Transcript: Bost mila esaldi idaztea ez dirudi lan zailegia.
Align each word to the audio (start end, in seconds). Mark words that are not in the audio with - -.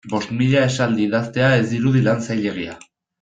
Bost 0.11 0.29
mila 0.37 0.61
esaldi 0.69 1.03
idaztea 1.07 1.51
ez 1.57 1.63
dirudi 1.75 2.03
lan 2.09 2.25
zailegia. 2.29 2.79